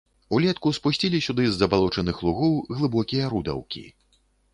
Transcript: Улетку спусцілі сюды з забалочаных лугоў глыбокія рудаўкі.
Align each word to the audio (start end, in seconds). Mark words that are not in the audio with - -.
Улетку 0.35 0.71
спусцілі 0.77 1.19
сюды 1.25 1.45
з 1.47 1.59
забалочаных 1.63 2.23
лугоў 2.29 2.57
глыбокія 2.79 3.29
рудаўкі. 3.35 3.85